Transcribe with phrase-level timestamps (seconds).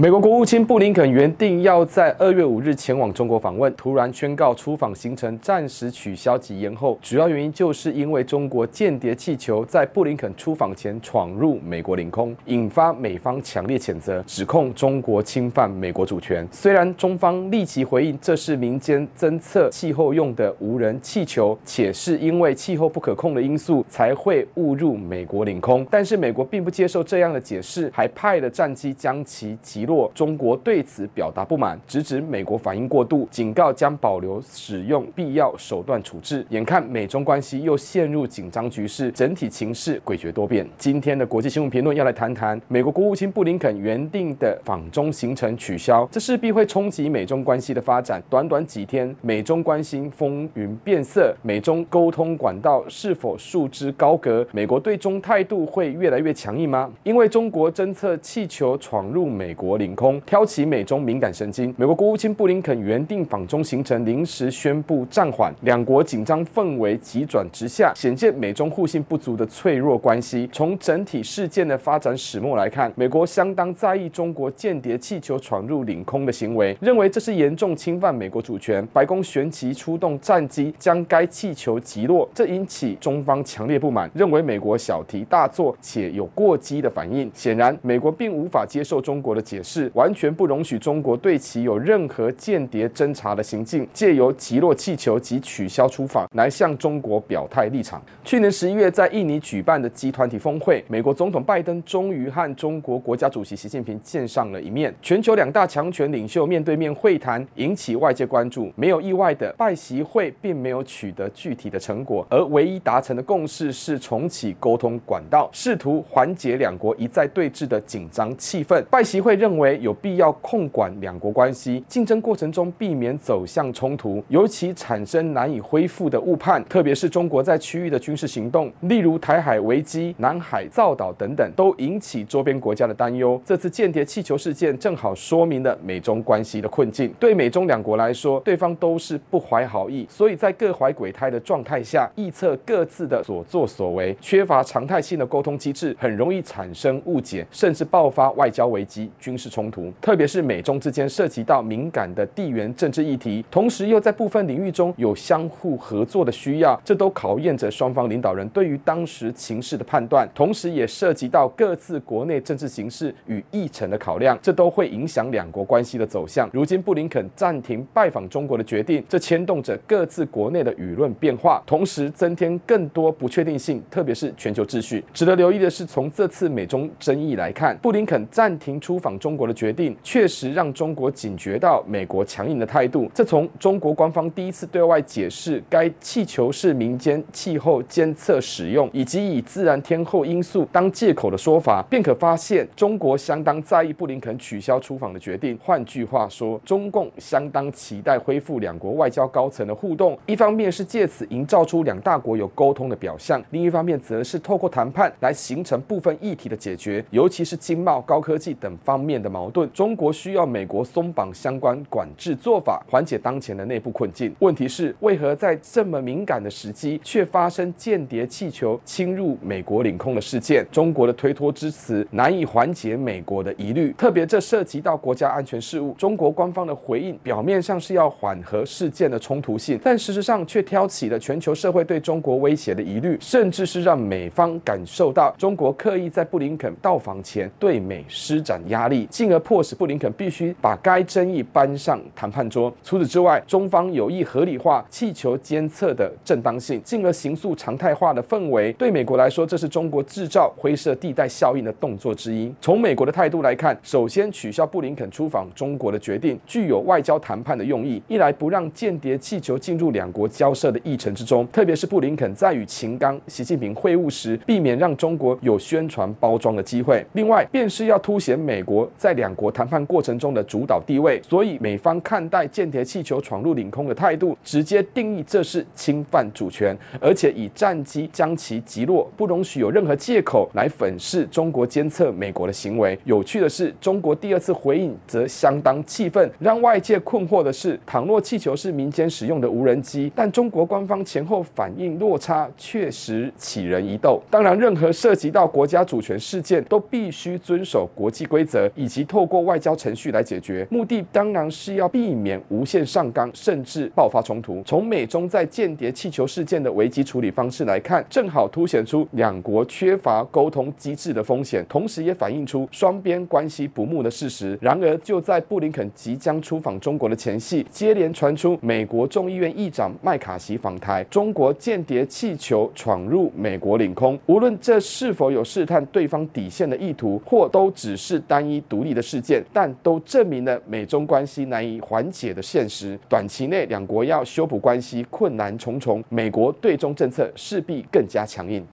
[0.00, 6.98] 美国国务卿布林肯原定要在二月五日前往中国访问，突然宣告出访行程暂时取消及延后。
[7.02, 16.48] 主要原因就是因为中国间谍气球在布林肯出访前闯入美国领空，引发美方强烈谴责，指控中国侵犯美国主权。
[16.50, 30.10] 虽然中方立即回应这是民间侦测气候用的无人气球，且是因为气候不可控的因素才会误入美国领空，但是美国并不接受这样的解释，还派了战机将其击落落。
[30.14, 36.46] 中国对此表达不满，直指美国反应过度，警告将保留使用必要手段处置。
[36.50, 40.64] 眼看美中关系又陷入紧张局势，整体情势诡谲多变。
[40.78, 48.22] 今天的国际新闻评论要来谈谈美国国务卿布林肯原定的访中行程取消，这势必会冲击美中关系的发展。
[48.30, 54.46] 短短几天，美中关系风云变色，美中沟通管道是否束之高阁？
[54.52, 56.90] 美国对中态度会越来越强硬吗？
[57.02, 60.20] 因为中国侦测气球闯入美国领空。
[60.20, 70.48] 挑起美中敏感神经，美国国务卿布林肯原定访中行程临时宣布暂缓，两国紧张氛围急转直下，显见美中互信不足的脆弱关系。
[70.52, 78.86] 从整体事件的发展始末来看，美国相当在意中国间谍气球闯入领空的行为，认为这是严重侵犯美国主权。
[78.92, 87.30] 白宫旋即出动战机将该气球击落，这引起中方强烈不满，认为美国小题大做且有过激的反应。
[87.32, 89.69] 显然，美国并无法接受中国的解释。
[89.72, 98.02] 是完全不容许中国对其有任何间谍侦查的行径，借由击落气球及取消出访来向中国表态立场。
[98.24, 108.72] 去年十一月在印尼举办的集团体峰会，美国总统拜登终于和中国国家主席习近平见上了一面，全球两大强权领袖面对面会谈，引起外界关注。
[108.74, 118.82] 没有意外的，拜习会并没有取得具体的成果，而唯一达成的共识是重启沟通管道，试图缓解两国一再对峙的紧张气氛。
[118.90, 119.70] 拜习会认为为。
[119.80, 126.62] 有必要控管两国关系，竞争过程中避免走向冲突，尤其产生难以恢复的误判。
[126.68, 133.40] 特别是中国在区域的军事行动，例如台海危机、南海造岛等等，都引起周边国家的担忧。
[133.44, 137.10] 这次间谍气球事件正好说明了美中关系的困境。
[137.18, 149.90] 对美中两国来说，对方都是不怀好意，所以在各怀鬼胎的状态下，臆测各自的所作所为，缺乏常态性的沟通机制，很容易产生误解，甚至爆发外交危机、军是冲突。
[150.02, 166.50] 特别是美中之间涉及到敏感的地缘政治议题，同时又在部分领域中有相互合作的需要，这都考验着双方领导人对于当时情势的判断，同时也涉及到各自国内政治形势与议程的考量，这都会影响两国关系的走向。
[166.52, 175.02] 如今布林肯暂停拜访中国的决定，这牵动着各自国内的舆论变化，同时增添更多不确定性，特别是全球秩序。
[175.14, 179.70] 值得留意的是，从这次美中争议来看，布林肯暂停出访中中国的决定。
[179.70, 183.08] 决定确实让中国警觉到美国强硬的态度。
[183.14, 195.56] 这从中国官方第一次对外解释该气球是民间气候监测使用，以及以自然天候因素当借口的说法，便可发现中国相当在意布林肯取消出访的决定。
[195.62, 200.18] 换句话说，中共相当期待恢复两国外交高层的互动。
[200.26, 209.70] 一方面是借此营造出两大国有沟通的表象，另一方面则是透过谈判来形成部分议题的解决，尤其是经贸、高科技等方面的矛盾。
[209.72, 214.34] 中国需要美国松绑相关管制做法，缓解当前的内部困境。
[214.40, 220.66] 问题是，为何在这么敏感的时机，却发生间谍气球侵入美国领空的事件？
[220.70, 225.94] 中国的推脱之词难以缓解美国的疑虑，特别这涉及到国家安全事务。
[225.98, 239.40] 中国官方的回应表面上是要缓和事件的冲突性，但事实上却挑起了全球社会对中国威胁的疑虑，甚至是让美方感受到中国刻意在布林肯到访前对美施展压力，进而。
[239.40, 242.72] 迫使布林肯必须把该争议搬上谈判桌。
[242.84, 248.72] 除此之外，中方有意合理化气球监测的正当性，进而形塑常态化的氛围。
[248.74, 252.52] 对美国来说，这是中国制造灰色地带效应的动作之一。
[252.60, 258.00] 从美国的态度来看，首先取消布林肯出访中国的决定，具有外交谈判的用意。
[258.06, 267.04] 一来不让间谍气球进入两国交涉的议程之中，特别是布林肯在与秦刚、习近平会晤时，避免让中国有宣传包装的机会。
[267.14, 271.18] 另外，便是要凸显美国在两国谈判过程中的主导地位。
[271.22, 282.98] 所以，美方看待间谍气球闯入领空的态度，直接定义这是侵犯主权，而且以战机将其击落，不容许有任何借口来粉饰中国监测美国的行为。
[283.04, 286.30] 有趣的是，中国第二次回应则相当气愤。
[286.38, 294.22] 让外界困惑的是，倘若气球是民间使用的无人机，但中国官方前后反应落差确实起人疑窦。
[294.28, 300.66] 当然，任何涉及到国家主权事件，都必须遵守国际规则，以及透过外交程序来解决。
[300.68, 304.60] 目的当然是要避免无限上纲，甚至爆发冲突。
[304.66, 314.58] 从美中在间谍气球事件的危机处理方式来看，正好凸显出两国缺乏沟通机制的风险，同时也反映出双边关系不睦的事实。
[314.60, 324.18] 然而，就在布林肯即将出访中国的前夕，接连传出美国众议院议长麦卡锡访台，中国间谍气球闯入美国领空。
[324.26, 332.98] 无论这是否有试探对方底线的意图，或都只是单一独独立的事件，但都证明了美中关系难以缓解的现实。
[333.10, 338.64] 短期内，两国要修补关系困难重重，美国对中政策势必更加强硬。